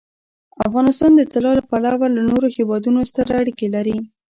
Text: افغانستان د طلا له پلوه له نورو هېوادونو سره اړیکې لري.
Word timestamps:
افغانستان 0.67 1.11
د 1.15 1.21
طلا 1.31 1.51
له 1.59 1.63
پلوه 1.69 2.07
له 2.15 2.21
نورو 2.29 2.47
هېوادونو 2.57 2.99
سره 3.15 3.31
اړیکې 3.41 3.67
لري. 3.75 3.97